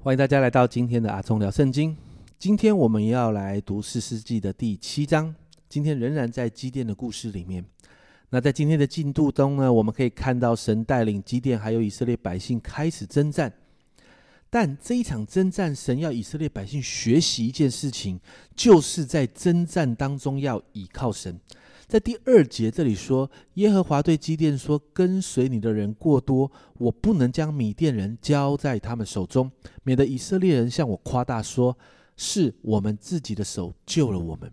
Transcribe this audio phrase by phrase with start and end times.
[0.00, 1.94] 欢迎大家来到今天的阿忠聊圣经。
[2.38, 5.34] 今天我们要来读四世纪的第七章。
[5.68, 7.64] 今天仍然在基甸的故事里面。
[8.30, 13.52] 那在今天的进度中呢，我们可以看到神带领基甸还有以色列百姓开始征战。
[14.48, 18.20] 但这一场征战，神要以色列百姓学习一件事情，
[18.54, 21.36] 就是在征战当中要倚靠神。
[21.88, 29.50] 在第二节这里说，耶和华对基甸说：“跟随你的人过多，我不能将米甸人交在他们手中，
[29.84, 31.74] 免得以色列人向我夸大说，
[32.14, 34.52] 是我们自己的手救了我们。”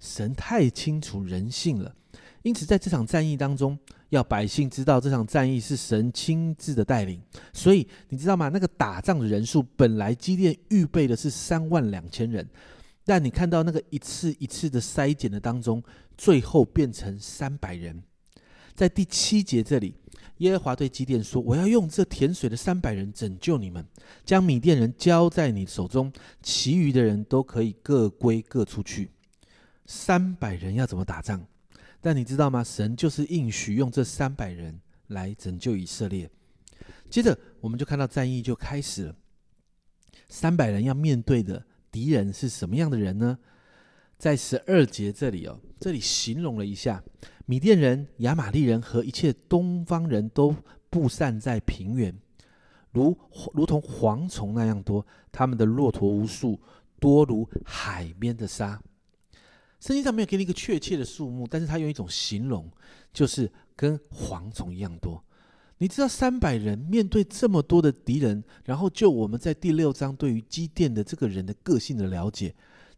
[0.00, 1.94] 神太清楚人性了，
[2.42, 3.78] 因此在这场战役当中。
[4.08, 7.20] 要百姓知道这场战役是神亲自的带领，
[7.52, 8.48] 所以你知道吗？
[8.48, 12.44] 那个打仗的人数本来基甸预备的是三万两千人，
[13.04, 15.82] 但你看到那个一次一次的筛减的当中，
[16.16, 18.02] 最后变成三百人。
[18.74, 19.94] 在第七节这里，
[20.38, 23.84] 耶和华对基甸说：“我要用这甜水的三百人拯救你们，
[24.24, 29.10] 将米甸人交在你手中，其余的人都可以各归各出去。”
[29.84, 31.44] 三百人要怎么打仗？
[32.00, 32.62] 但你知道吗？
[32.62, 36.30] 神就是应许用这三百人来拯救以色列。
[37.10, 39.16] 接着，我们就看到战役就开始了。
[40.28, 43.38] 三百人要面对的敌人是什么样的人呢？
[44.18, 47.02] 在十二节这里哦，这里形容了一下：
[47.46, 50.54] 米甸人、亚玛利人和一切东方人都
[50.90, 52.14] 布散在平原，
[52.92, 53.16] 如
[53.54, 56.60] 如同蝗虫那样多，他们的骆驼无数，
[56.98, 58.82] 多如海边的沙。
[59.80, 62.70] 圣经上没有给你一个确切的数目，但是他用一种形容，
[63.14, 65.24] 就是跟蝗虫一样多。
[65.80, 72.54] 你知道三百人面对这么多的敌人，然后就我们在第六章对于基甸的这个人的个性的了解，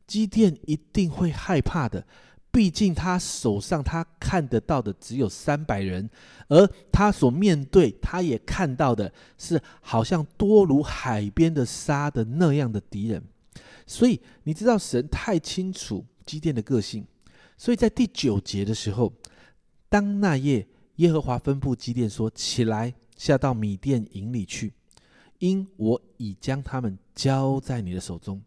[0.07, 2.05] 基甸一定会害怕的。
[2.51, 6.11] 毕竟他手上他看得到的只有三百人，
[6.49, 13.23] 而他所面对他也看到的是好像多如海边的沙的那样的敌人。
[13.87, 16.05] 所以你知道神太清楚。
[16.25, 17.05] 基甸的个性，
[17.59, 19.13] 所以在第九节的时候，
[19.89, 20.65] 当那夜
[20.97, 24.73] 耶和华吩咐基甸说：“起来，下到米甸营里去，
[25.39, 28.43] 因我已将他们交在你的手中。”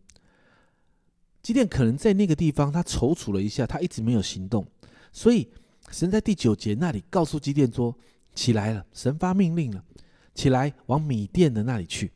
[1.42, 4.66] 基甸可能在那个地方，他踌躇了一下，他一直没有行动。
[5.12, 5.48] 所以
[5.92, 7.96] 神在第九节那里告诉基甸说
[8.34, 9.84] ：“起来了，神发命令了，
[10.34, 12.12] 起来往米甸的那里去。”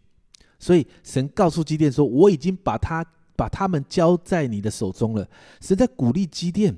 [0.59, 3.05] 所以神告诉基甸说：“我已经把他。”
[3.39, 5.25] 把他们交在你的手中了。
[5.61, 6.77] 神在鼓励基甸，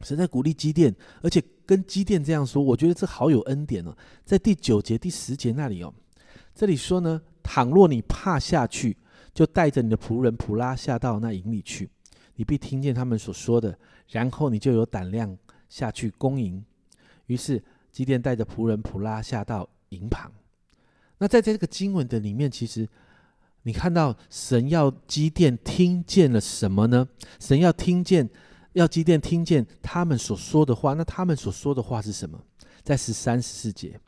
[0.00, 3.96] 神在鼓励基甸，而且跟基甸这样说，我觉得这好有恩典哦。
[4.24, 5.92] 在第九节、第十节那里哦，
[6.54, 8.96] 这里说呢：倘若你怕下去，
[9.32, 11.88] 就带着你的仆人普拉下到那营里去，
[12.36, 15.36] 你必听见他们所说的，然后你就有胆量
[15.68, 16.64] 下去攻营。
[17.26, 20.30] 于是基甸带着仆人普拉下到营旁。
[21.18, 22.88] 那在这个经文的里面，其实。
[23.66, 27.08] 你看到神要基甸听见了什么呢？
[27.40, 28.28] 神要听见，
[28.74, 30.94] 要基甸听见他们所说的话。
[30.94, 32.38] 那他们所说的话是什么？
[32.82, 33.98] 在十三十四节，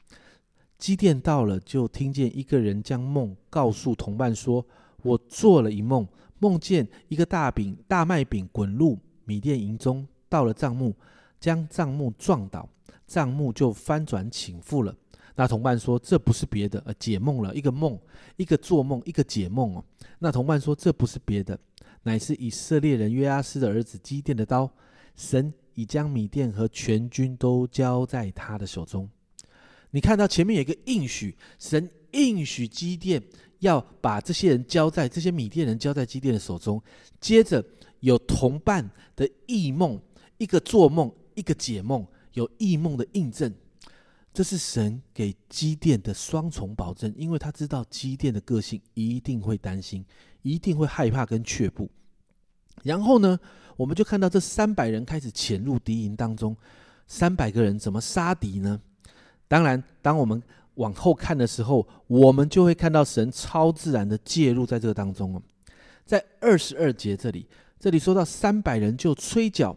[0.77, 4.65] 基甸到了，就听见一个人将梦告诉同伴说
[5.03, 6.07] ：“我做了一梦，
[6.39, 10.95] 梦见一个大饼、大麦饼滚入米店营中，到了帐幕，
[11.41, 12.69] 将帐幕撞倒，
[13.07, 14.95] 帐幕就翻转倾覆了。”
[15.39, 17.99] 那同伴说：“这不是别的，呃，解梦了，一个梦，
[18.37, 19.85] 一个做梦，一个解梦哦。”
[20.19, 21.59] 那同伴说：“这不是别的，
[22.07, 24.73] 乃是以色列人约阿斯的儿子基甸的刀。
[25.17, 29.09] 神已将米甸和全军都交在他的手中。”
[29.91, 33.21] 你看到前面有一个应许，神应许基甸
[33.59, 36.81] 要把这些人交在这些米甸人交在基甸的手中。
[37.21, 37.65] 接着
[38.01, 40.01] 有同伴的异梦，
[40.39, 43.53] 一个做梦，一个解梦，有异梦的印证。
[44.35, 50.05] 这是神给基甸的双重保证，因为他知道基甸的个性一定会担心，
[50.43, 51.91] 一定会害怕跟却步。
[52.87, 53.39] 然后呢，
[53.77, 56.57] 我们就看到这三百人开始潜入敌营当中，
[57.07, 58.81] 三百个人怎么杀敌呢？
[59.49, 60.43] 当然，当我们
[60.77, 65.43] 往后看的时候，我们就会看到神超自然的介入在这个当中哦。
[66.05, 67.47] 在二十二节这里，
[67.79, 69.77] 这里说到三百人就吹角。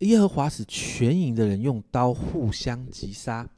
[0.00, 3.48] 耶和华使全营的人用刀互相击杀，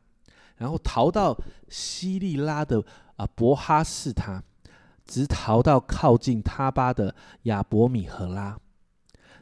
[0.56, 1.36] 然后逃到
[1.68, 2.80] 西利拉的
[3.16, 4.40] 啊伯哈士他，
[5.06, 8.58] 直逃到靠近他巴的亚伯米和拉。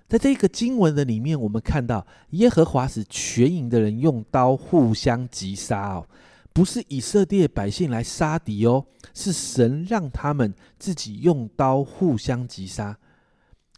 [0.09, 6.07] 在这个经文的里面，我们看到耶和华使全营的人用刀互相击杀哦，
[6.53, 8.85] 不是以色列百姓来杀敌哦，
[9.15, 12.99] 是神让他们自己用刀互相击杀，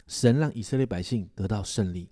[0.06, 2.08] 神让以色列百姓得到胜利。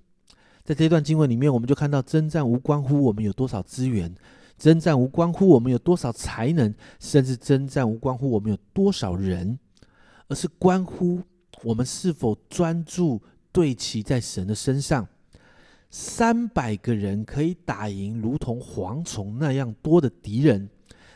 [0.63, 4.15] 在这段经文里面，我们就看到征战无关乎我们有多少资源，
[4.61, 9.59] 征战无关乎我们有多少才能，甚至征战无关乎我们有多少人，
[10.29, 11.23] 而是关乎
[11.63, 15.09] 我们是否专注对齐在神的身上。
[15.89, 20.69] 三百个人可以打赢如同蝗虫那样多的敌人。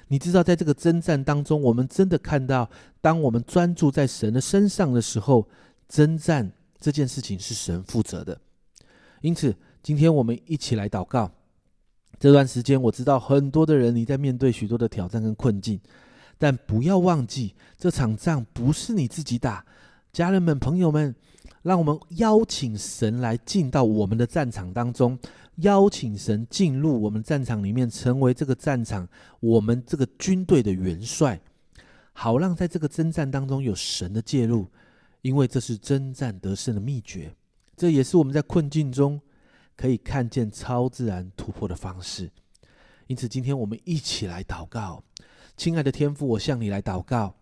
[0.08, 2.70] 你知道，在这个征战当中，我们真的看到，
[3.02, 5.46] 当我们专注在神的身上的时候，
[5.86, 8.40] 征战这件事情是神负责的。
[9.20, 11.30] 因此，今天我们一起来祷告。
[12.18, 15.78] 这段时间，我知道很多的人你在面对许多的挑战跟困境，
[16.38, 19.64] 但不要忘记，这场仗不是你自己打。
[20.12, 21.14] 家人们、朋友们，
[21.62, 25.18] 让我们邀请神来进到我们的战场当中。
[25.58, 29.06] 邀请神进入我们战场里面，成为这个战场
[29.38, 31.40] 我们这个军队的元帅，
[32.12, 34.66] 好让在这个征战当中有神的介入，
[35.22, 37.32] 因为这是征战得胜的秘诀，
[37.76, 39.20] 这也是我们在困境中
[39.76, 42.30] 可以看见超自然突破的方式。
[43.06, 45.02] 因此，今天我们一起来祷告，
[45.56, 47.34] 亲爱的天父，我向你来祷告，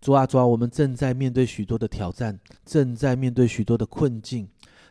[0.00, 4.48] 主啊，主啊，我们正在面对许多的挑战，正在面对许多的困境。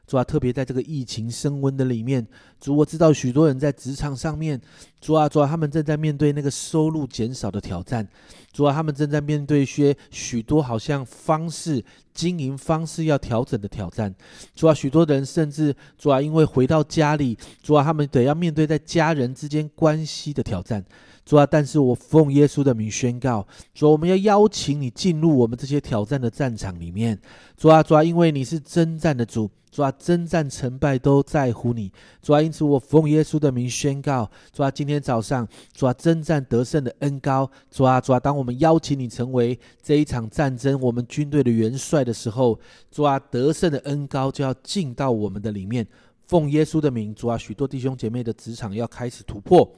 [0.07, 2.25] 主啊，特别在这个疫情升温的里面，
[2.59, 4.59] 主，我知道许多人在职场上面，
[5.01, 8.07] 主啊，主啊，他们正在面对那个收入减少的挑战，
[8.51, 14.13] 主啊，他们正在面对些许多好像方式经营方式要调整的挑战，
[14.53, 20.85] 主啊，许多人甚至主啊，因为回到家里，主啊，他们得要面对在家人之间关系的挑战。
[21.25, 27.19] 主啊，但是我奉耶稣的名宣告，说我们要邀请你进入我们这些挑战的战场里面。
[27.57, 31.91] 主啊，主啊，因为你是征战的主，主啊，征战成败都在乎你。
[32.21, 42.57] 主啊，因此我奉耶稣的名宣告，主啊，今天早上，主啊，征战得胜的恩高，主啊，主啊，当我们邀请你成为这一场战争我们军队的元帅的时候，
[42.89, 45.85] 主啊，得胜的恩高就要进到我们的里面。
[46.25, 49.69] 奉耶稣的名，主啊，许多弟兄姐妹的职场要开始突破。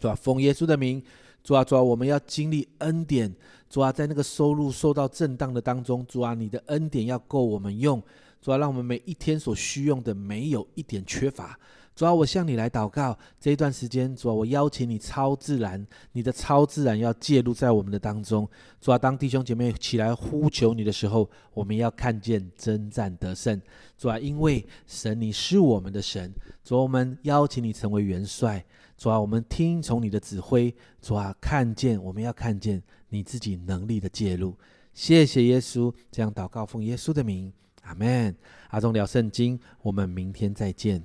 [0.00, 1.00] 主啊，奉耶稣的名，
[1.44, 3.32] 主啊，主啊，我们要经历恩典，
[3.68, 8.02] 主啊，在那个收入受到震荡的当中，主啊，你的恩典要够我们用，
[8.40, 11.58] 主啊，让我们每一天所需用的没有一点缺乏。
[11.94, 18.48] 主啊，我向你来祷告，这一段时间，主啊，我邀请你超自然，你的超自然要介入在我们的当中。
[18.80, 23.60] 主啊，当弟兄姐妹起来呼求你的时候，我们要看见征战得胜。
[23.98, 26.32] 主啊，因为神你是我们的神，
[26.64, 28.64] 主啊，我们邀请你成为元帅。
[28.96, 30.74] 主啊，我们听从你的指挥。
[31.02, 34.56] 主啊，看见我们要看见你自己能力的介入。
[34.94, 37.52] 谢谢耶稣，这样祷告奉耶稣的名，
[37.82, 38.36] 阿门。
[38.68, 41.02] 阿忠聊圣经，我们明天再见。